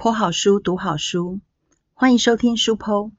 [0.00, 1.40] 剖好书，读好书，
[1.92, 3.10] 欢迎收听书剖。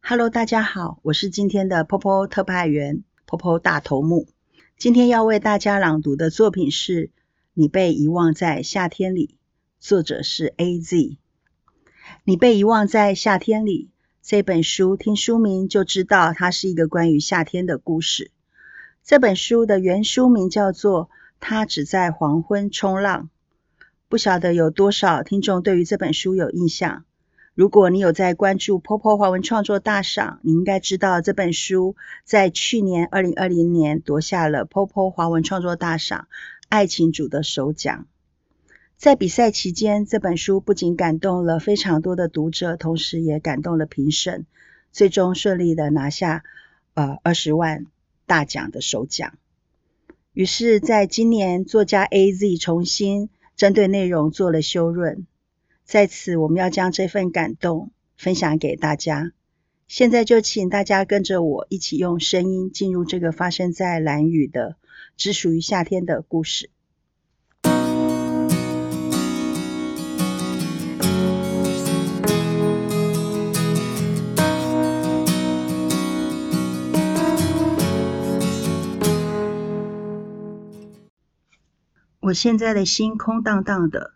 [0.00, 4.26] Hello，大家好，我是今天的剖剖特派员剖剖大头目。
[4.78, 7.08] 今天要为大家朗读的作品是
[7.52, 9.36] 《你被遗忘在夏天里》，
[9.86, 11.18] 作者是 A.Z。
[12.24, 13.90] 你被遗忘在夏天里
[14.22, 18.30] 这本书，听书名就知道它是一个关于夏天的故事。
[19.04, 21.04] 这本书的原书名叫做
[21.40, 23.24] 《他只在黄昏冲浪》。
[24.12, 27.06] 不晓得有多少听众对于这本书有印象。
[27.54, 36.28] 如果你有在关注 Popo 华文创作大赏，你应该知道这本书在去年二零二零年夺下了 Popo 华文创作大赏
[36.68, 38.06] 爱情组的首奖。
[38.98, 44.44] 在比赛期间，这本书不仅感动了非常多的读者，同时也感动了评审，
[44.90, 46.44] 最终顺利的拿下
[46.92, 47.86] 呃二十万
[48.26, 49.32] 大奖的首奖。
[50.34, 53.30] 于是，在今年作家 A.Z 重新。
[53.56, 55.26] 针对内容做了修润，
[55.84, 59.32] 在此我们要将这份感动分享给大家。
[59.86, 64.76] 现在就请大家跟着我一起用声音进入这个发生在蓝雨的
[65.16, 66.70] 只属于夏天的故事。
[82.32, 84.14] 我现在的心空荡荡的，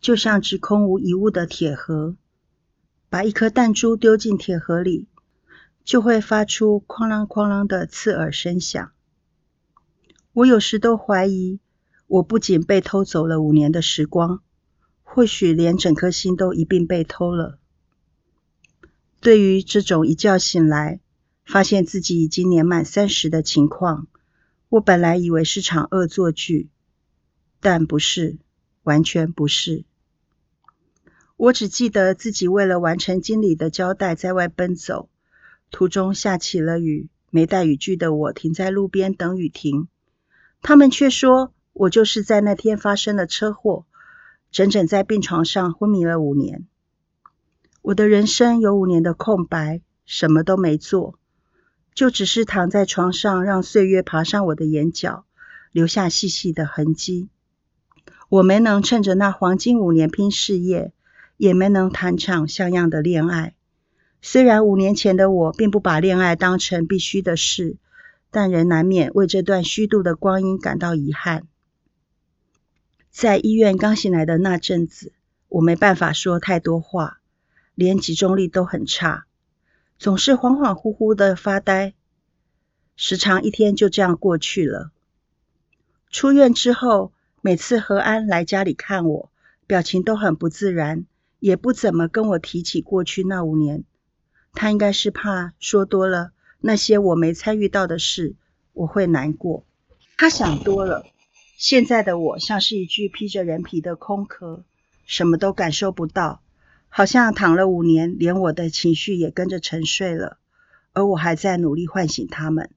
[0.00, 2.16] 就像只空无一物的铁盒。
[3.08, 5.06] 把一颗弹珠丢进铁盒里，
[5.84, 8.90] 就会发出哐啷哐啷的刺耳声响。
[10.32, 11.60] 我有时都怀疑，
[12.08, 14.42] 我不仅被偷走了五年的时光，
[15.04, 17.60] 或许连整颗心都一并被偷了。
[19.20, 20.98] 对于这种一觉醒来，
[21.44, 24.08] 发现自己已经年满三十的情况，
[24.70, 26.71] 我本来以为是场恶作剧。
[27.64, 28.38] 但不是，
[28.82, 29.84] 完全不是。
[31.36, 35.08] 我只记得自己为了完成经理的交代，在外奔走，
[35.70, 39.86] 途中下起了雨，没带雨具的我停在路边等雨停。
[40.60, 43.86] 他们却说我就是在那天发生了车祸，
[44.50, 46.66] 整整在病床上昏迷了五年。
[47.80, 51.16] 我的人生有五年的空白，什么都没做，
[51.94, 55.24] 就只是躺在床上，让岁月爬上我的眼角，
[55.70, 57.28] 留下细细的痕迹。
[58.32, 60.94] 我没能趁着那黄金五年拼事业，
[61.36, 63.54] 也没能谈场像样的恋爱。
[64.22, 67.76] 虽然五年前的我并不把恋爱当成必须的事，
[68.30, 71.46] 但仍难免为这段虚度的光阴感到遗憾。
[73.10, 75.12] 在医院刚醒来的那阵子，
[75.48, 77.18] 我没办法说太多话，
[77.74, 79.26] 连集中力都很差，
[79.98, 81.92] 总是恍恍惚惚的发呆，
[82.96, 84.90] 时常一天就这样过去了。
[86.08, 87.12] 出院之后。
[87.44, 89.32] 每次何安来家里看我，
[89.66, 91.06] 表情都很不自然，
[91.40, 93.82] 也不怎么跟我提起过去那五年。
[94.52, 96.30] 他应该是怕说多了
[96.60, 98.36] 那些我没参与到的事，
[98.72, 99.64] 我会难过。
[100.16, 101.04] 他想多了。
[101.56, 104.62] 现在的我像是一具披着人皮的空壳，
[105.04, 106.42] 什么都感受不到，
[106.88, 110.38] 好像躺了五年，连我的情绪也跟着沉睡了，
[110.92, 112.70] 而我还在努力唤醒他们。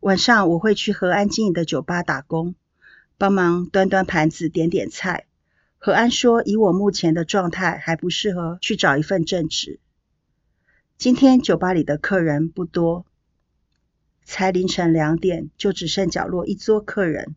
[0.00, 2.56] 晚上我会去何安经营的酒吧打工。
[3.20, 5.26] 帮忙端端盘子、点点菜。
[5.76, 9.78] 何安说：“以我目前的状态，还不适合去找一份正职。”
[10.96, 13.04] 今天酒吧里的客人不多，
[14.24, 17.36] 才凌晨两点，就只剩角落一桌客人。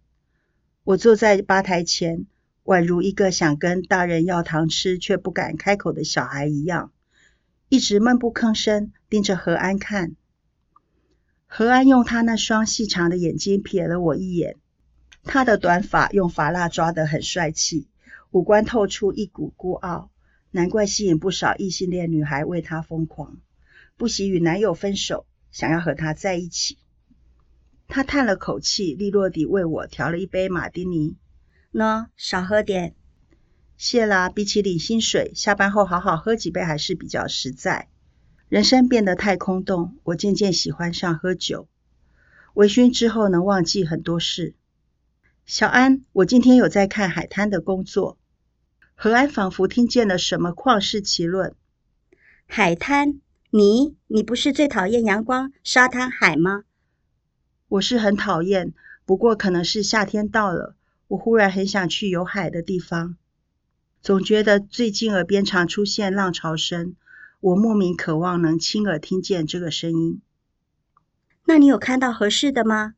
[0.86, 2.28] 我坐在吧台前，
[2.64, 6.94] 宛如一个想跟大人要糖吃却不敢开口的小孩一样，
[7.68, 10.16] 一直闷不吭声，盯着何安看。
[11.46, 14.56] 何安用他那双细长的眼睛瞥了我一眼。
[15.24, 17.88] 他的短发用发蜡抓得很帅气，
[18.32, 20.12] 五官透出一股孤傲，
[20.52, 23.38] 难怪吸引不少异性恋女孩为他疯狂，
[23.98, 26.78] 不惜与男友分手，想要和他在一起。
[27.88, 31.16] 他叹了口气，利落地为我调了一杯马丁尼。
[31.72, 32.96] 喏，少喝点。
[33.78, 37.88] 谢啦，比起领薪水，下班后好好喝几杯还是比较实在。
[38.50, 41.68] 人生变得太空洞，我渐渐喜欢上喝酒。
[42.54, 44.56] 微醺之后能忘记很多事。
[45.46, 48.18] 小安，我今天有在看海滩的工作。
[48.96, 51.54] 何安仿佛听见了什么旷世奇论。
[52.48, 53.20] 海滩？
[53.50, 56.64] 你你不是最讨厌阳光、沙滩、海吗？
[57.68, 58.74] 我是很讨厌，
[59.06, 60.76] 不过可能是夏天到了，
[61.10, 63.18] 我忽然很想去有海的地方。
[64.02, 66.96] 总觉得最近耳边常出现浪潮声，
[67.42, 70.22] 我莫名渴望能亲耳听见这个声音。
[71.46, 72.96] 那你有看到合适的吗？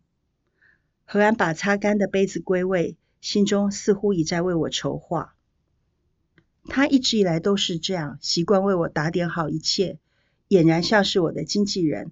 [1.06, 5.36] 何安把擦干的杯子归位，心中似乎已在为我筹划。
[6.68, 10.00] 他一直以来都是这样，习惯为我打点好一切，
[10.50, 12.12] 俨然像是我的经纪人。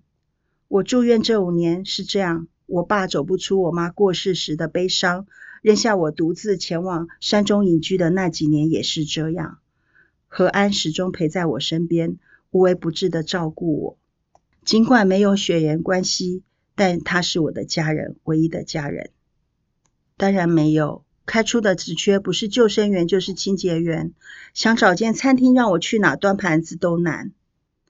[0.67, 5.25] 我住院这五年是这样，我爸走不出我妈过世时的悲伤，
[5.63, 9.57] 扔下我独自前往山中隐居的那几年也是这样。
[10.27, 12.17] 何安始终陪在我身边，
[12.51, 13.97] 无微不至的照顾我。
[14.63, 16.43] 尽管没有血缘关系，
[16.75, 19.09] 但他是我的家人，唯一的家人。
[20.17, 21.03] 当然没有。
[21.25, 24.11] 开出的职缺不是救生员就是清洁员，
[24.53, 27.31] 想找间餐厅让我去哪端盘子都难。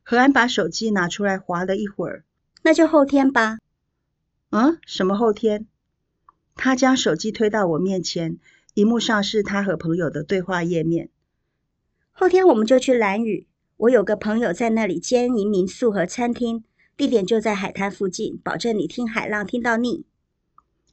[0.04, 2.24] 何安把手机拿出来划了一会儿，
[2.62, 3.58] 那就后天吧。
[4.52, 5.66] 嗯，什么后天？
[6.56, 8.38] 他将手机推到我面前，
[8.76, 11.10] 荧幕上是他和朋友的对话页面。
[12.12, 13.48] 后天我们就去蓝屿，
[13.78, 16.64] 我有个朋友在那里兼营民宿和餐厅，
[16.96, 20.06] 地点就在海滩附近，保证你听海浪听到腻。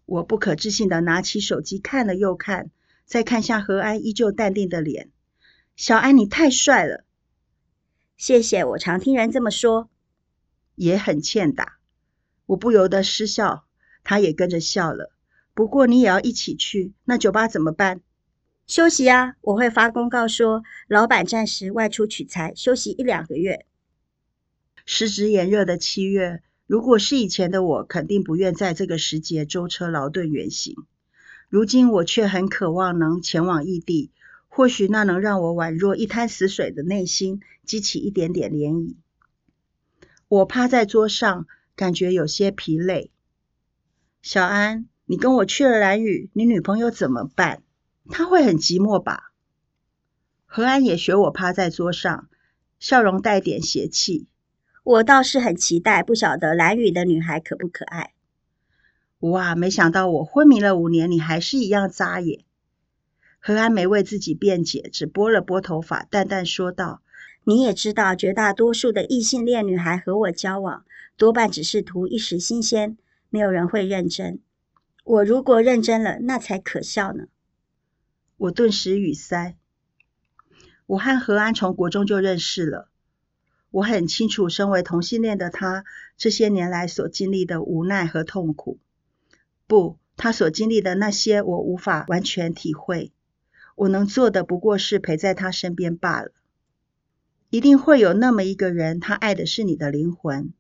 [0.07, 2.71] 我不可置信的拿起手机看了又看，
[3.05, 5.11] 再看向何安依旧淡定的脸。
[5.77, 7.05] 小安，你太帅了。
[8.17, 9.89] 谢谢，我常听人这么说。
[10.75, 11.79] 也很欠打。
[12.47, 13.67] 我不由得失笑，
[14.03, 15.13] 他也跟着笑了。
[15.53, 18.01] 不过你也要一起去，那酒吧怎么办？
[18.67, 23.67] 休息啊，我会发公告说，老板暂时外出取材，休息一两个月。
[24.87, 26.43] 时值炎热的七月。
[26.67, 30.77] 如果是以前的我，肯定不愿在这个时节舟车劳顿远行。
[31.49, 34.13] 如今我却很渴望能前往异地，
[34.49, 38.95] 或许那能让我宛若一滩死水的内心激起一点点涟漪。
[40.29, 43.11] 我趴在桌上，感觉有些疲累。
[44.23, 47.65] 小安，你跟我去了蓝屿，你女朋友怎么办？
[48.09, 49.33] 她会很寂寞吧？
[50.47, 52.29] 何安也学我趴在桌上，
[52.79, 54.29] 笑容带点邪气。
[54.91, 58.13] 我倒是很期待，不晓得蓝雨的女孩可不可爱？
[59.21, 62.41] 哇，没想到我昏迷了五年，你还是一样扎眼！
[63.39, 67.03] 何安没为自己辩解，只拨了拨头发，淡淡说道
[67.47, 70.85] ：“你也知道，绝大多数的异性恋女孩和我交往，
[71.17, 72.99] 多半只是图一时新鲜，
[73.29, 74.41] 没有人会认真。
[75.05, 77.27] 我如果认真了，那才可笑呢。”
[78.39, 79.57] 我顿时语塞。
[80.87, 82.90] 我和何安从国中就认识了。
[83.71, 85.85] 我很清楚，身为同性恋的他
[86.17, 88.79] 这些年来所经历的无奈和痛苦。
[89.67, 93.13] 不，他所经历的那些，我无法完全体会。
[93.77, 96.33] 我能做的不过是陪在他身边罢了。
[97.49, 100.53] 一定会有那么一个人，他爱的是你的灵魂。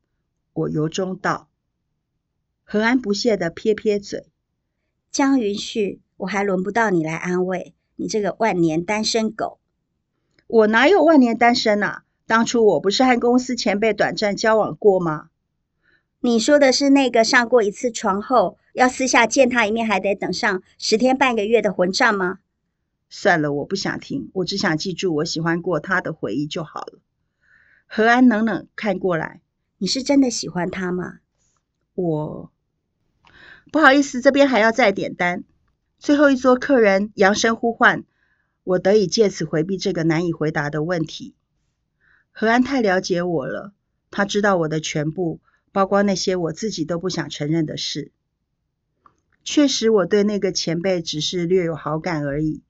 [0.52, 1.48] 我由衷道。
[2.64, 4.28] 何安不屑的撇撇嘴。
[5.10, 9.58] 江云旭，我还轮不到你来安慰你这个万年单身狗。
[10.46, 12.04] 我哪有万年单身啊？
[12.30, 15.30] 当初我不是和公司前辈短暂交往过吗？
[16.20, 22.38] 你说的是那个上过一次床后，要私下见他一面还得等上十天半个月的混账吗？
[23.08, 27.00] 算了，我不想听，我只想记住我喜欢过他的回忆就好了。
[27.88, 29.40] 何安冷冷看过来，
[29.78, 31.14] 你是真的喜欢他吗？
[31.96, 32.52] 我
[33.72, 35.42] 不好意思，这边还要再点单。
[35.98, 38.04] 最后一桌客人扬声呼唤，
[38.62, 41.34] 我得以借此回避这个难以回答的问题。
[42.40, 43.75] 何安太了解我了，
[44.10, 45.40] 他知道我的全部，
[45.72, 48.12] 包括那些我自己都不想承认的事。
[49.44, 52.62] 确实，我对那个前辈只是略有好感而已，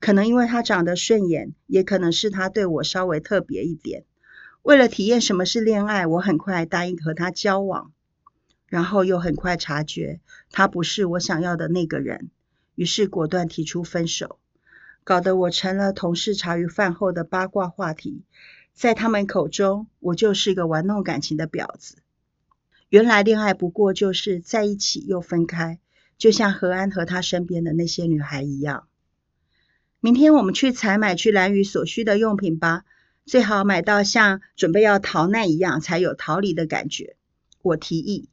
[0.00, 4.06] 可能因为他长得顺眼，也可能是他对我稍微特别一点。
[4.62, 7.92] 为了体验什么是恋爱，我很快答应和他交往，
[8.66, 10.20] 然后又很快察觉
[10.50, 12.30] 他不是我想要的那个人，
[12.76, 14.38] 于是果断提出分手，
[15.04, 18.22] 搞得我成了同事茶余饭后的八卦话题。
[18.78, 21.96] 在他们口中，我就是个玩弄感情的婊子。
[22.90, 25.80] 原来恋爱不过就是在一起又分开，
[26.16, 28.86] 就像何安和他身边的那些女孩一样。
[29.98, 32.84] 明天我们去采买去蓝雨所需的用品吧，
[33.26, 37.16] 最好买到像准备要逃难一样，才有逃离的感觉。
[37.62, 38.28] 我提议。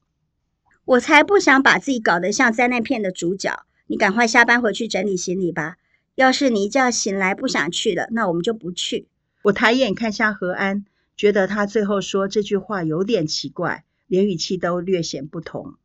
[0.86, 3.66] 我才不想把自己搞得像灾难片的主角。
[3.88, 5.78] 你赶快下班回去整理行李吧。
[6.14, 9.08] 要是你一觉醒来不想去了，那我们就不去。
[9.46, 10.86] 我抬眼看向何安，
[11.16, 15.76] 觉得他最后说这句话有点奇怪，连语气都略显不同。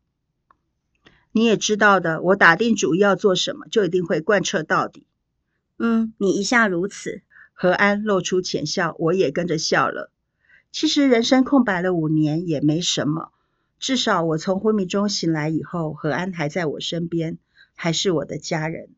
[1.30, 5.04] 你也知道的，我打定主意要做什么，就一定会贯彻到底。
[5.78, 7.20] 嗯，你一向如此。
[7.52, 10.10] 何安露出浅笑，我也跟着笑了。
[10.72, 13.30] 其实人生空白了五年也没什么，
[13.78, 17.36] 至少我从昏迷中醒来以后，何安还在我身边，
[17.74, 18.88] 还是我的家人。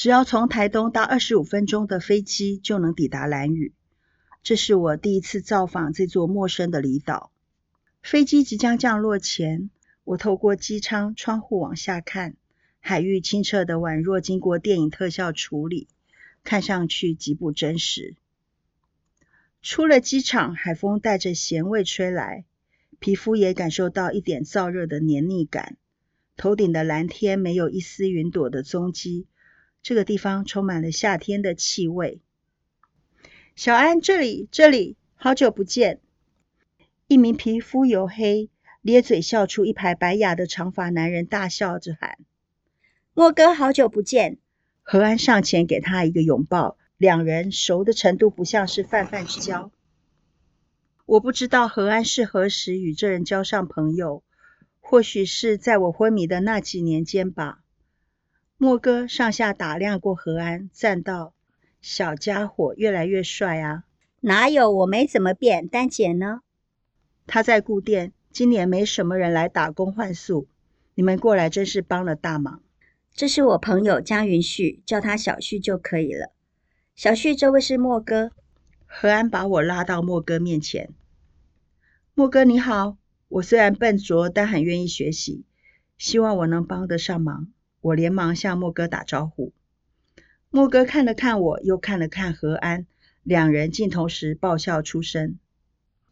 [0.00, 3.74] 只要从台东搭二十五分钟的飞机就能抵达兰屿。
[4.42, 7.30] 这是我第一次造访这座陌生的离岛。
[8.02, 9.68] 飞机即将降落前，
[10.04, 12.34] 我透过机舱窗户往下看，
[12.80, 15.86] 海域清澈的宛若经过电影特效处理，
[16.44, 18.16] 看上去极不真实。
[19.60, 22.46] 出了机场，海风带着咸味吹来，
[23.00, 25.76] 皮肤也感受到一点燥热的黏腻感。
[26.38, 29.26] 头顶的蓝天没有一丝云朵的踪迹，
[29.82, 32.20] 这个地方充满了夏天的气味。
[33.56, 36.00] 小安，这里，这里，好久不见！
[37.06, 38.50] 一名皮肤黝黑、
[38.82, 42.18] 咧嘴笑出一排白牙的长发男人大笑着喊
[43.14, 44.38] ：“莫哥，好久不见！”
[44.82, 49.70] 何安上前给他一个拥抱，两人熟的程度不像是泛泛之交。
[51.06, 54.22] 我不知道何安是何时与这人交上朋友。
[54.82, 57.62] 或许是在我昏迷的那几年间吧。
[58.62, 61.32] 莫哥上下打量过何安，赞道
[61.80, 63.84] ：“小家伙越来越帅啊
[64.20, 65.64] ！”“哪有，我没怎么变。
[65.66, 66.42] ”“丹姐呢
[67.26, 70.46] ？”“他在顾店，今年没什么人来打工换宿。
[70.94, 72.60] 你们过来真是帮了大忙。
[73.14, 76.30] ”“这是我朋友江云旭，叫他小旭就可以了。
[76.94, 78.30] ”“小旭，这位是莫哥。”
[78.84, 80.90] 何安把我拉到莫哥面前。
[82.12, 82.98] “莫哥你好。”
[83.28, 85.46] 我虽然笨拙，但很愿意学习，
[85.96, 87.50] 希望我能帮得上忙。
[87.80, 89.52] 我连忙向莫哥打招呼。
[90.50, 92.86] 莫哥看了看我，又看了看何安，
[93.22, 95.38] 两人竟同时爆笑出声。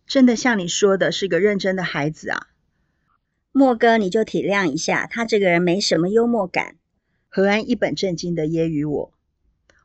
[0.07, 2.47] 真的像你说的，是个认真的孩子啊。
[3.53, 6.77] 莫哥，你就体谅一下，他这个人没什么幽默感。
[7.29, 9.13] 何安一本正经的揶揄我。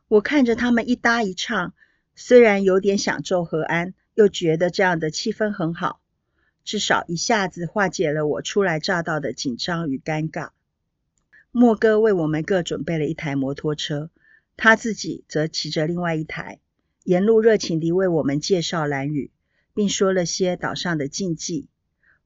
[0.08, 1.74] 我看着他们一搭一唱，
[2.14, 6.00] 虽然有点想揍何安，又觉得这样的气氛很好。
[6.64, 10.50] 至少一下子化解了我初来乍到的紧张与尴尬。
[11.56, 14.10] 莫哥为我们各准备了一台摩托车，
[14.56, 16.58] 他自己则骑着另外一台，
[17.04, 19.30] 沿路热情地为我们介绍蓝屿，
[19.72, 21.68] 并说了些岛上的禁忌。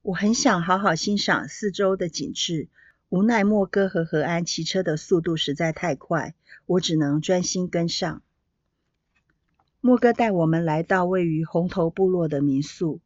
[0.00, 2.70] 我很想好好欣赏四周的景致，
[3.10, 8.22] 无奈莫哥和何安骑车的速度实在太快，我只能专心跟上。
[9.82, 13.02] 莫哥带我们来到位于红头部落的民宿。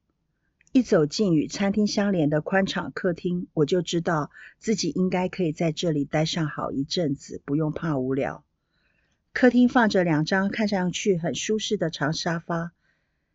[0.72, 8.42] 一走进与餐厅相连的宽敞客厅，我就知道自己应该可以在这里待上好一阵子，不用怕无聊。
[9.34, 12.72] 客厅放着两张看上去很舒适的长沙发，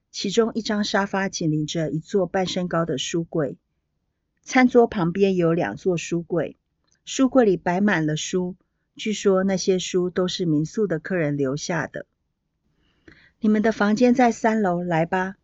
[0.10, 3.58] 其中一张沙发紧邻着一座半身高的书柜。
[4.42, 6.58] 餐桌旁边有两座书柜，
[7.06, 8.56] 书柜里摆满了书，
[8.96, 12.08] 据说那些书都是民宿的客人留下的。
[13.40, 15.36] 你们的房间在三楼，来吧。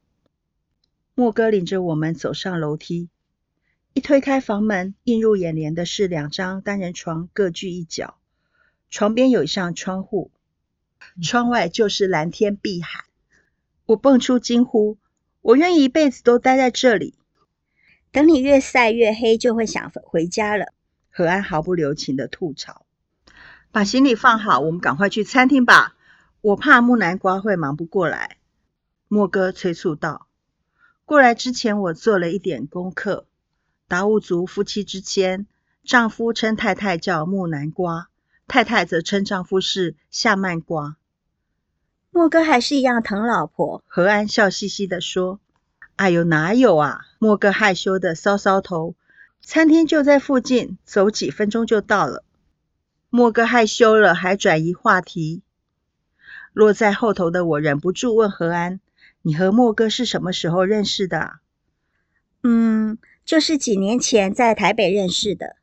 [1.16, 3.08] 莫哥领着我们走上楼梯，
[3.94, 8.16] 一推开房门，映入眼帘的是两张单人床，各据一角。
[8.90, 10.32] 床边有一扇窗户，
[11.22, 13.04] 窗外就是蓝天碧海。
[13.86, 14.98] 我蹦出惊呼
[15.42, 17.14] ：“我愿意一辈子都待在这里。”
[18.12, 20.74] 等你越晒越黑，就会想回家了。
[21.12, 22.88] 何安毫不留情的吐槽
[23.72, 25.96] ：“把行李放好，我们赶快去餐厅吧。
[26.42, 28.38] 我怕木南瓜会忙不过来。”
[29.08, 30.28] 莫哥催促道。
[31.06, 33.26] 过来之前，我做了一点功课。
[33.88, 35.46] 达悟族夫妻之间，
[35.84, 38.08] 丈夫称太太叫木南瓜，
[38.48, 40.96] 太太则称丈夫是夏曼瓜。
[42.10, 43.84] 莫哥还是一样疼老婆。
[43.88, 45.40] 何安笑嘻嘻地说
[45.98, 48.96] ：“哎呦，哪有啊？”莫哥害羞的搔搔头。
[49.42, 52.24] 餐厅就在附近，走几分钟就到了。
[53.10, 55.42] 莫哥害羞了，还转移话题。
[56.54, 58.80] 落在后头的我忍不住问何安。
[59.26, 61.40] 你和莫哥是什么时候认识的？
[62.44, 65.56] 嗯，就是几年前在台北认识的。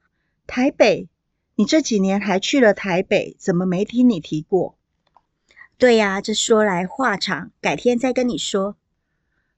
[0.47, 1.09] 台北？
[1.57, 3.37] 你这几年还去了台北？
[3.39, 4.79] 怎么没听你提过？
[5.77, 8.77] 对呀，这说来话长，改天再跟你说。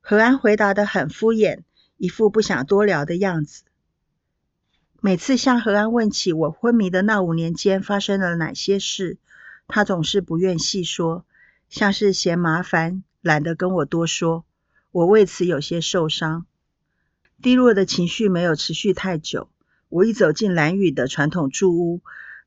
[0.00, 1.60] 何安回答的很敷衍，
[1.96, 3.62] 一副不想多聊的样子。
[5.00, 9.18] 每次向何安问起我昏迷的那五年间发生了哪些事，
[9.68, 11.24] 他总是不愿细说，
[11.68, 13.04] 像是嫌麻烦。
[13.22, 14.44] 懒得跟我多说，
[14.90, 16.44] 我为此有些受伤。
[17.40, 19.48] 低落的情绪没有持续太久。
[19.88, 22.00] 我一走进蓝屿的传统住屋，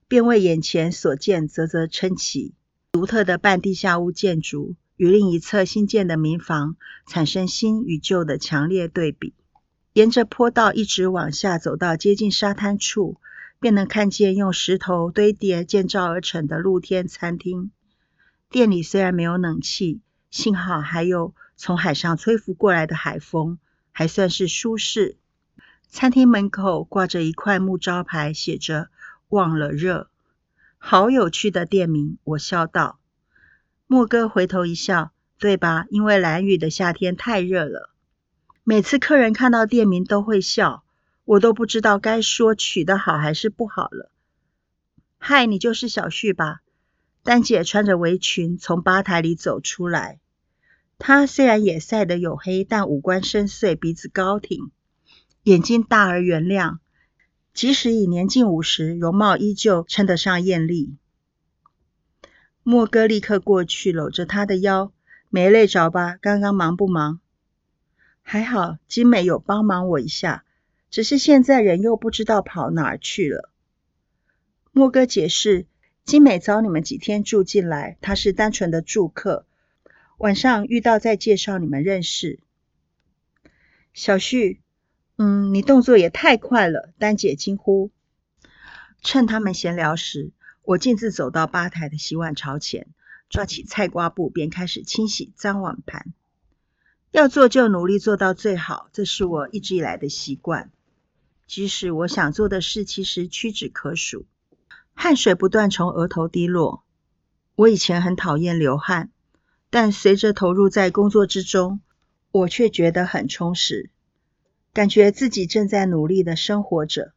[0.07, 2.53] 便为眼前所见啧啧称奇。
[2.91, 6.75] 独特的半地下屋建筑与另一侧新建的民房
[7.07, 9.33] 产生新与旧的强烈对比。
[9.93, 13.17] 沿着坡道一直往下走到接近沙滩处，
[13.59, 17.71] 便能看见用石头堆叠建造而成的露天餐厅。
[18.49, 20.01] 店里虽然没有冷气。
[20.35, 23.57] 幸好还有从海上吹拂过来的海风，
[23.93, 25.15] 还算是舒适。
[25.87, 28.89] 餐厅门口挂着一块木招牌，写着
[29.29, 30.09] “忘了热”，
[30.77, 32.17] 好有趣的店名。
[32.25, 32.99] 我笑道。
[33.87, 35.85] 莫哥回头一笑：“对吧？
[35.89, 37.95] 因为蓝雨的夏天太热了。
[38.65, 40.83] 每次客人看到店名都会笑，
[41.23, 44.11] 我都不知道该说取得好还是不好了。
[45.17, 46.59] 嗨，你就是小旭吧？
[47.23, 50.19] 丹姐穿着围裙从吧台里走出来。
[50.97, 54.71] 他虽然也晒得黝黑，但五官深邃，鼻子高挺，
[55.43, 56.79] 眼睛大而圆亮。
[57.53, 60.95] 即使已年近五十，容貌依旧称得上艳丽。
[62.63, 64.91] 莫哥立刻过去搂着他的腰，
[65.29, 66.17] 没累着吧？
[66.19, 67.19] 刚刚忙不忙？
[68.23, 70.43] 还好，金美有帮忙我一下，
[70.89, 73.51] 只是现在人又不知道跑哪儿去了。
[74.71, 75.67] 莫哥解释，
[76.03, 79.45] 金美找你们几天住进来，她是单纯的住客，
[80.17, 82.39] 晚上遇到再介绍你们认识。
[83.93, 84.61] 小旭，
[85.17, 87.91] 嗯，你动作也太快了，丹姐惊呼。
[89.01, 90.31] 趁他们闲聊时，
[90.63, 92.87] 我径自走到吧台的洗碗槽前，
[93.29, 96.13] 抓起菜瓜布，便开始清洗脏碗盘。
[97.11, 100.71] 要做就努力做到最好，这是我一直以来的习惯。
[101.47, 104.25] 即使我想做的事其实屈指可数，
[104.93, 106.83] 汗水不断从额头滴落。
[107.55, 109.11] 我以前很讨厌流汗，
[109.69, 111.81] 但随着投入在工作之中，
[112.31, 113.89] 我却觉得很充实，
[114.73, 117.13] 感觉自己正在努力的生活着。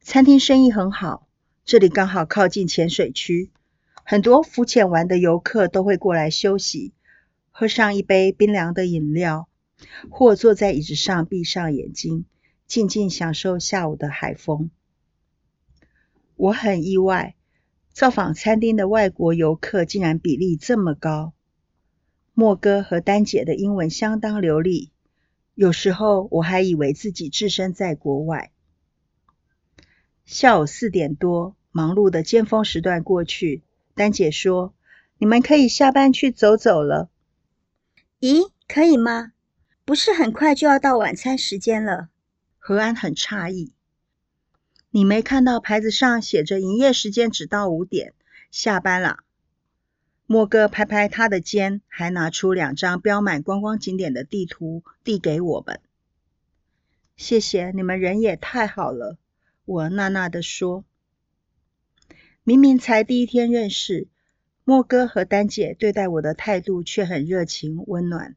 [0.00, 1.26] 餐厅生意很好，
[1.64, 3.50] 这里刚好靠近浅水区，
[4.04, 6.92] 很多浮潜完的游客都会过来休息。
[7.56, 9.48] 喝上一杯冰凉的饮料，
[10.10, 12.24] 或坐在椅子上闭上眼睛，
[12.66, 14.70] 静静享受下午的海风。
[16.34, 17.36] 我很意外，
[17.94, 21.32] 造访餐厅的外国游客竟然比例这么高。
[22.34, 24.90] 莫哥和丹姐的英文相当流利，
[25.54, 28.50] 有时候我还以为自己置身在国外。
[30.24, 33.62] 下午四点多，忙碌的尖峰时段过去，
[33.94, 34.74] 丹姐说
[35.18, 37.08] ：“你们可以下班去走走了。”
[38.18, 39.34] 咦，可以吗？
[39.84, 42.08] 不是很快就要到晚餐时间了？
[42.58, 43.72] 何安很诧异。
[44.96, 48.14] 你没看到牌子上写着营业时间只到五点，
[48.52, 49.24] 下班了。
[50.24, 55.80] 莫哥拍拍他的肩，还拿出两张标满观光景点的地图递给我们。
[57.16, 59.18] 谢谢你们，人也太好了。
[59.64, 60.84] 我纳纳的说。
[62.44, 64.06] 明明才第一天认识。
[64.62, 68.36] 莫哥和丹姐对待我的态度却很热情温暖。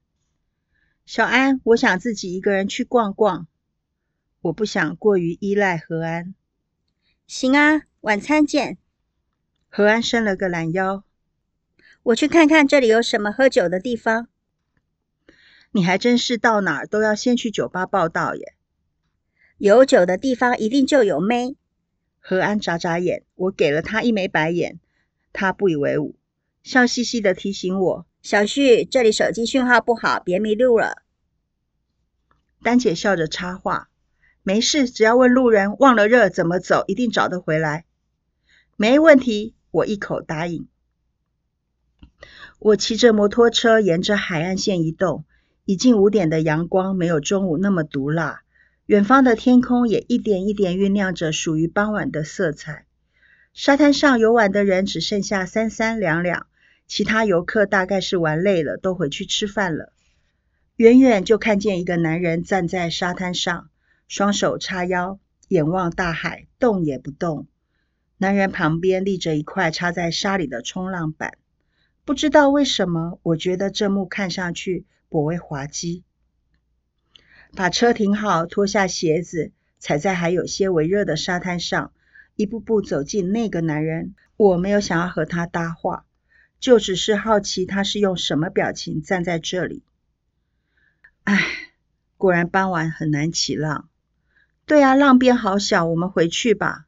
[1.05, 3.45] 小安，我想自己一个人去逛逛，
[4.41, 6.33] 我不想过于依赖何安。
[7.27, 8.77] 行啊，晚餐见。
[9.67, 11.03] 何安伸了个懒腰，
[12.03, 14.29] 我去看看这里有什么喝酒的地方。
[15.71, 18.53] 你还真是到哪儿都要先去酒吧报道耶。
[19.57, 21.57] 有酒的地方一定就有妹。
[22.19, 24.79] 何安眨眨眼，我给了他一枚白眼。
[25.33, 26.15] 他不以为忤，
[26.63, 31.03] 笑嘻嘻的提醒我：“小旭，这里手机讯号不好，别迷路了。”
[32.63, 33.89] 丹姐笑着插话
[34.47, 37.83] ：“没事，只要问路人忘了热怎么走，一定找得回来。”
[38.77, 40.69] 没问题，我一口答应。
[42.57, 45.25] 我骑着摩托车沿着海岸线移动，
[45.65, 48.43] 已近五点的阳光没有中午那么毒辣，
[48.85, 52.85] 远方的天空也一点一点酝酿着属于傍晚的色彩。
[53.53, 56.47] 沙滩上游玩的人只剩下三三两两，
[56.87, 59.91] 其他游客大概是玩累了，都回去吃饭了。
[60.77, 63.67] 远远就看见一个男人站在沙滩上，
[64.07, 67.47] 双手叉腰，眼望大海，动也不动。
[68.17, 71.37] 男人旁边立着一块插在沙里的冲浪板，
[72.05, 76.03] 不知道为什么，我觉得这幕看上去颇为滑稽。
[77.53, 81.91] 把车停好，脱下鞋子，踩在还有些微热的沙滩上。
[82.35, 86.05] 一步步走近那个男人，我没有想要和他搭话，
[86.59, 89.81] 就只是好奇他是用什么表情站在这里。
[91.23, 91.41] 唉，
[92.15, 93.89] 果然傍晚很难起浪。
[94.67, 96.87] 对啊，浪边好小，我们回去吧。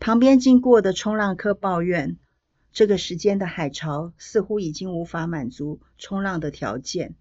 [0.00, 2.16] 旁边经过的冲浪客抱怨，
[2.72, 7.14] 这个时间的海潮似乎已经无法满足冲浪的条件。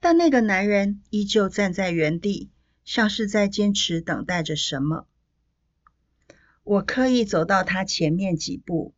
[0.00, 2.50] 但那个男人依旧站在原地，
[2.84, 5.06] 像是在坚持等待着什么。
[6.62, 8.92] 我刻意走到他前面几步，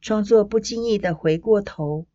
[0.00, 2.06] 装作不经意的回过头。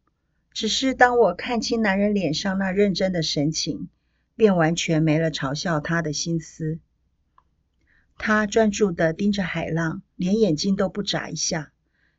[0.54, 3.90] 只是当我看清男人脸上那认真的神情，
[4.38, 6.80] 便完全没了嘲笑他的心思。
[8.18, 11.72] 他专注的盯着海浪，连眼睛都不眨一下，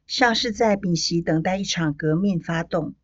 [0.06, 2.94] 像是在屏息等待一场革命发动。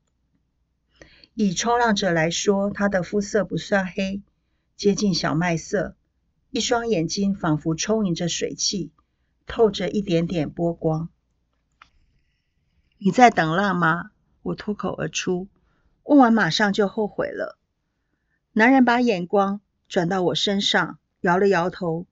[1.34, 4.22] 以冲浪者来说，他的肤色不算黑，
[4.76, 5.96] 接近小麦色，
[6.50, 8.92] 一双眼睛仿佛充盈着水汽。
[9.44, 11.08] 透着一点点波光。
[12.96, 14.12] 你在等浪吗？
[14.42, 15.48] 我脱口而出。
[16.04, 17.58] 问完马上就后悔了。
[18.52, 22.06] 男人把眼光转到我身上，摇了摇头：“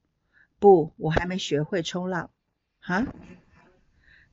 [0.61, 2.31] 不，我还没学会冲浪。”
[2.87, 3.13] 啊？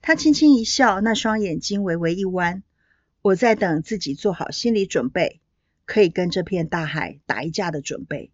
[0.01, 2.61] 他轻轻一笑，那双眼睛微微一弯。
[3.23, 5.41] 我在等自己做好心理准备，
[5.85, 8.31] 可以跟这片大海打一架的准备。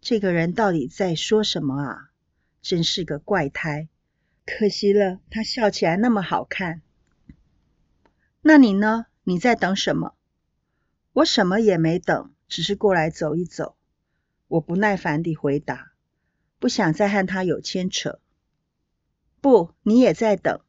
[0.00, 2.10] 这个人到底在说什么啊？
[2.60, 3.88] 真是个怪胎！
[4.44, 6.82] 可惜了，他笑起来那么好看。
[8.42, 9.06] 那你呢？
[9.24, 10.14] 你在等什么？
[11.12, 13.76] 我什么也没等，只是过来走一走。
[14.46, 15.92] 我不耐烦地回答，
[16.58, 18.18] 不想再和他有牵扯。
[19.40, 20.60] 不，你也在等，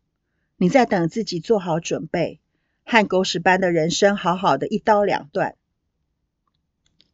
[0.58, 2.40] 你在等自己做好准备，
[2.86, 5.56] 和狗屎般的人生好好的一刀两断。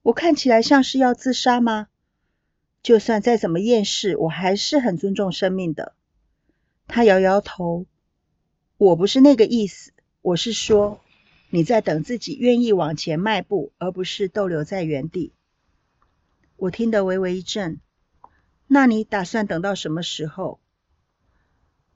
[0.02, 1.88] 我看起来像是要自杀吗？
[2.84, 5.96] 就算再怎么厌世，我还是很尊重生命的。
[6.86, 7.88] 他摇摇头，
[8.78, 9.92] 我不是那个意思。
[10.22, 11.02] 我是说，
[11.50, 15.34] 你在等自己愿意往前迈步，而不是逗留在原地。
[16.58, 17.80] 我听得微微一震。
[18.68, 20.60] 那你打算等到什么时候？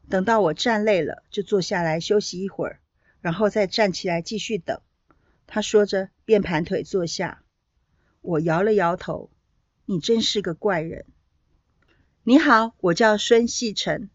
[0.09, 2.79] 等到我站累了，就坐下来休息一会儿，
[3.21, 4.81] 然后再站起来继续等。
[5.47, 7.43] 他说着，便盘腿坐下。
[8.21, 9.31] 我摇了摇头。
[9.85, 11.07] 你真是个怪人。
[12.21, 14.11] 你好，我叫孙细成。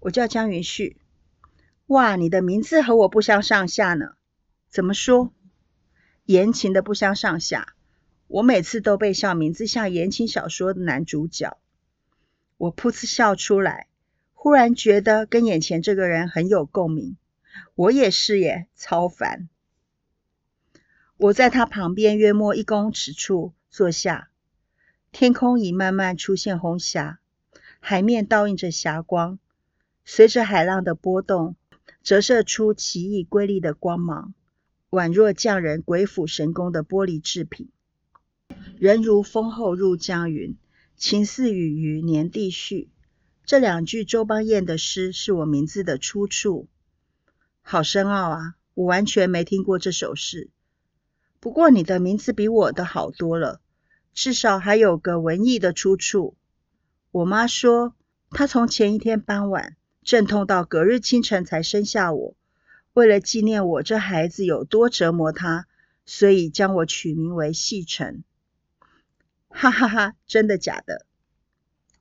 [0.00, 0.98] 我叫江云旭。
[1.86, 4.16] 哇，你的名字和我不相上下呢。
[4.68, 5.32] 怎么说？
[6.26, 7.74] 言情的不相上下。
[8.26, 11.58] 我每次都被笑名字像言情小说的男主角。
[12.56, 13.88] 我噗嗤笑出来，
[14.32, 17.16] 忽然觉得跟眼前这个人很有共鸣。
[17.74, 19.48] 我也是耶，超烦。
[21.16, 24.30] 我在他旁边约莫一公尺处坐下，
[25.12, 27.20] 天空已慢慢出现红霞，
[27.80, 29.38] 海面倒映着霞光，
[30.04, 31.56] 随着海浪的波动。
[32.02, 34.34] 折射出奇异瑰丽的光芒，
[34.90, 37.70] 宛若匠人鬼斧神工的玻璃制品。
[38.78, 40.56] 人如风后入江云，
[40.96, 42.88] 情似雨鱼年地序。
[43.44, 46.66] 这两句周邦彦的诗是我名字的出处，
[47.62, 48.54] 好深奥啊！
[48.74, 50.50] 我完全没听过这首诗。
[51.40, 53.60] 不过你的名字比我的好多了，
[54.12, 56.34] 至少还有个文艺的出处。
[57.12, 57.94] 我妈说，
[58.30, 59.76] 她从前一天傍晚。
[60.02, 62.34] 阵痛到隔日清晨才生下我，
[62.92, 65.66] 为了纪念我这孩子有多折磨她，
[66.04, 68.22] 所以将我取名为细尘。
[69.56, 71.06] 哈哈哈，真的假的？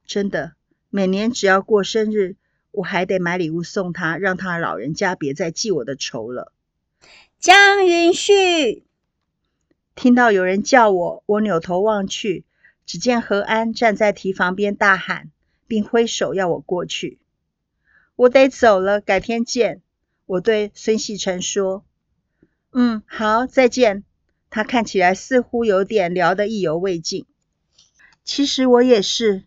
[0.08, 0.54] 真的。
[0.90, 2.36] 每年只要过生日，
[2.72, 6.52] 我还得买礼物送他，让他老人家别再记我的仇了。
[7.40, 8.84] 江云旭
[9.94, 12.44] 听到有人叫我，我扭头望去，
[12.88, 15.30] 只见何安站在提防边大喊，
[15.68, 17.20] 并挥手要我过去。
[18.16, 19.82] 我得走了，改天见。
[20.26, 21.86] 我对孙细成说
[22.74, 24.04] ：“嗯，好，再见。”
[24.50, 27.26] 他看起来似乎有点聊得意犹未尽。
[28.26, 29.44] 其实我也是，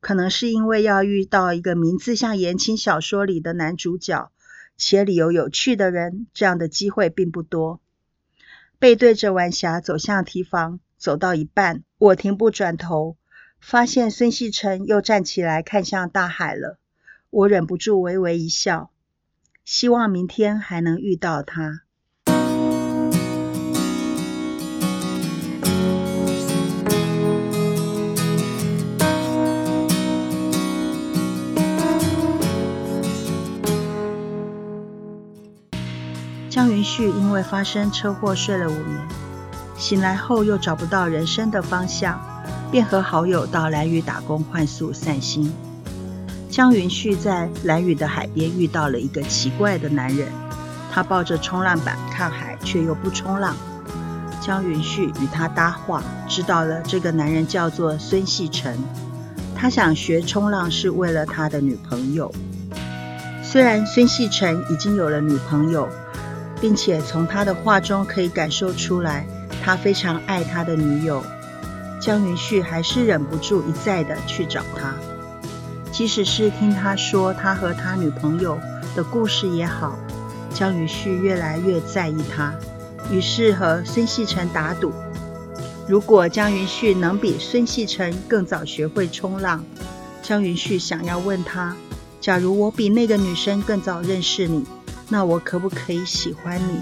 [0.00, 4.32] 可能是因为要遇到一个名字像言情小说里的男主角，
[4.76, 7.80] 且理由有趣的人，这样的机会并不多。
[8.80, 13.16] 背对着晚霞走向堤防，走到一半，我停步转头，
[13.60, 16.78] 发现孙细成又站起来看向大海了。
[17.30, 18.90] 我忍不住微微一笑，
[19.64, 21.82] 希望明天还能遇到他。
[36.78, 39.08] 云旭因为发生车祸睡了五年，
[39.76, 42.20] 醒来后又找不到人生的方向，
[42.70, 45.52] 便和好友到蓝屿打工换宿散心。
[46.48, 50.28] 江云旭在蓝屿的海边遇到了一个奇怪的男人，
[50.92, 53.56] 他抱着冲浪板看海，却又不冲浪。
[54.40, 58.72] 江云旭与他搭话，知道了这个男人叫做孙细成，
[59.56, 62.32] 他想学冲浪是为了他的女朋友。
[63.42, 65.88] 虽然孙细成已经有了女朋友，
[66.60, 69.26] 并且从他的话中可以感受出来，
[69.62, 71.22] 他非常爱他的女友，
[72.00, 74.94] 江云旭还是忍不住一再的去找他。
[75.90, 78.58] 即使是听他说他和他女朋友
[78.94, 79.98] 的故事也好，
[80.54, 82.54] 江云旭越来越在意他，
[83.10, 84.92] 于是和孙细成打赌：
[85.88, 89.64] 如果江云旭能比孙细成更早学会冲浪，
[90.22, 91.74] 江云旭想要问他：
[92.20, 94.64] 假如我比那个女生更早认识你，
[95.08, 96.80] 那我可不可以喜欢你？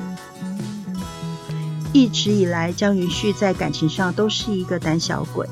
[1.93, 5.49] 一直以来，江云旭在感情上都是一个胆小鬼。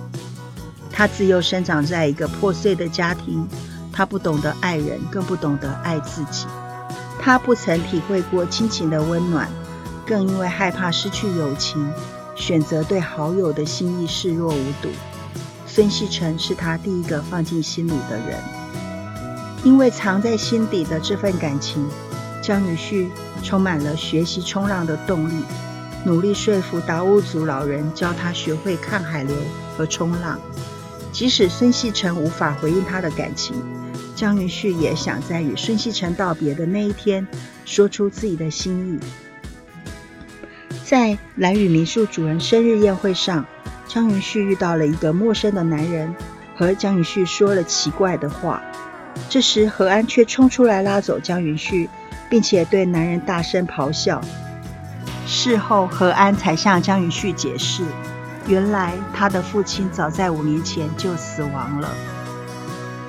[0.92, 3.48] 他自幼生长在一个破碎的家庭，
[3.92, 6.46] 他不懂得爱人，更不懂得爱自己。
[7.20, 9.48] 他不曾体会过亲情的温暖，
[10.06, 11.90] 更因为害怕失去友情，
[12.36, 14.88] 选择对好友的心意视若无睹。
[15.66, 18.38] 孙锡成是他第一个放进心里的人，
[19.64, 21.88] 因为藏在心底的这份感情，
[22.44, 23.08] 江宇旭
[23.42, 25.42] 充满了学习冲浪的动力，
[26.04, 29.34] 努力说服达悟族老人教他学会看海流
[29.74, 30.38] 和冲浪。
[31.10, 33.56] 即使孙锡成无法回应他的感情，
[34.14, 37.26] 江云旭也想在与孙锡成道别的那一天，
[37.64, 39.00] 说出自己的心意。
[40.84, 43.42] 在蓝屿民宿主人生日宴会上。
[43.86, 46.14] 江云旭遇到了一个陌生的男人，
[46.56, 48.60] 和江云旭说了奇怪的话。
[49.30, 51.88] 这时何安却冲出来拉走江云旭，
[52.34, 54.20] 并且对男人大声咆哮。
[55.24, 57.84] 事后何安才向江云旭解释，
[58.48, 61.88] 原来他的父亲早在五年前就死亡了。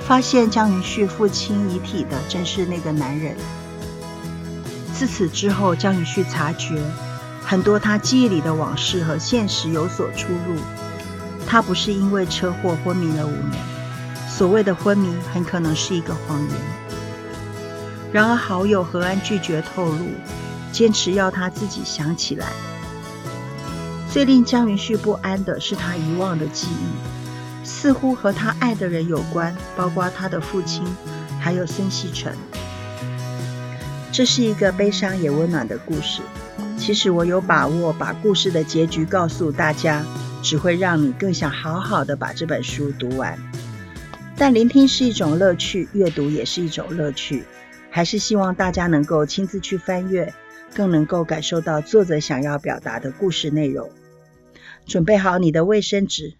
[0.05, 3.35] 发现江云旭父亲遗体的正是那个男人。
[4.93, 6.79] 自此之后，江云旭察觉。
[7.41, 10.55] 很多他记忆里的往事和现实有所出入。
[11.47, 13.53] 他不是因为车祸昏迷了五年，
[14.29, 16.85] 所谓的昏迷很可能是一个谎言。
[18.15, 20.06] 然而好友何安拒绝透露，
[20.71, 22.47] 坚持要他自己想起来。
[24.10, 30.82] 最令江云旭不安的是他遗忘的记忆，似乎和他爱的人有关，包括他的父亲，
[31.41, 32.32] 还有孙锡成。
[34.13, 36.21] 这是一个悲伤也温暖的故事。
[36.78, 40.06] 其实我有把握把故事的结局告诉大家，
[40.41, 43.38] 只会让你更想好好的把这本书读完。
[44.38, 47.43] 但聆听是一种乐趣，阅读也是一种乐趣，
[47.95, 50.34] 还是希望大家能够亲自去翻阅，
[50.73, 53.89] 更能够感受到作者想要表达的故事内容。
[54.86, 56.36] 准备好你的卫生纸，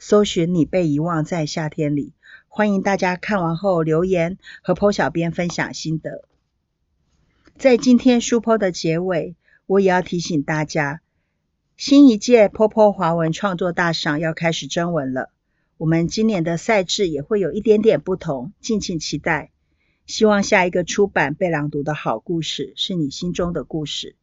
[0.00, 2.12] 搜寻你被遗忘在夏天里。
[2.48, 6.24] 欢迎大家看完后留言和 Po 小编分享心得。
[7.56, 9.36] 在今天书 Po 的结尾。
[9.66, 11.02] 我也要提醒大家，
[11.76, 15.30] 新一届 Popo 华文创作大赏要开始征文了。
[15.76, 19.52] 我们今年的赛制也会有一点点不同，敬请期待。
[20.06, 24.14] 希望下一个出版被朗读的好故事是你心中的故事。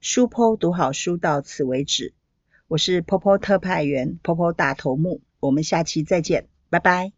[0.00, 2.12] 书 Po 读好书到此为止。
[2.68, 7.12] 我是 Popo 特派员 Popo 大头目，我们下期再见，拜拜。